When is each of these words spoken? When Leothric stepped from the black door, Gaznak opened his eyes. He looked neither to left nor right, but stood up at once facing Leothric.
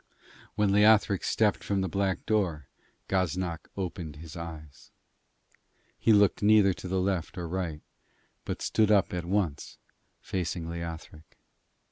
When 0.55 0.71
Leothric 0.71 1.23
stepped 1.23 1.63
from 1.63 1.81
the 1.81 1.87
black 1.87 2.25
door, 2.25 2.67
Gaznak 3.07 3.69
opened 3.77 4.15
his 4.15 4.35
eyes. 4.35 4.89
He 5.95 6.11
looked 6.11 6.41
neither 6.41 6.73
to 6.73 6.87
left 6.87 7.37
nor 7.37 7.47
right, 7.47 7.81
but 8.43 8.63
stood 8.63 8.89
up 8.89 9.13
at 9.13 9.25
once 9.25 9.77
facing 10.19 10.67
Leothric. 10.67 11.37